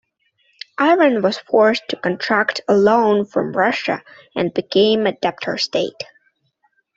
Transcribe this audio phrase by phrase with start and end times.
[0.79, 4.01] Iran was forced to contract a loan from Russia
[4.35, 6.03] and became a debtor state.